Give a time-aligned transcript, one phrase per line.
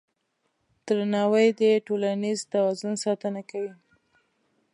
[0.85, 3.73] درناوی د ټولنیز توازن ساتنه کوي.